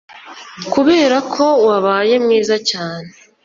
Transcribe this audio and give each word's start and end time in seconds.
kuberako 0.71 1.45
wabaye 1.67 2.13
mwiza 2.23 2.55
cyane, 2.69 3.09